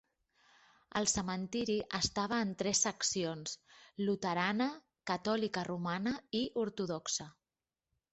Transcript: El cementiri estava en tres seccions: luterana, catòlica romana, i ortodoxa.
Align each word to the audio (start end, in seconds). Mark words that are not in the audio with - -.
El 0.99 1.07
cementiri 1.09 1.73
estava 1.97 2.39
en 2.45 2.53
tres 2.61 2.81
seccions: 2.85 3.53
luterana, 4.07 4.67
catòlica 5.11 5.65
romana, 5.69 6.15
i 6.41 6.43
ortodoxa. 6.63 7.29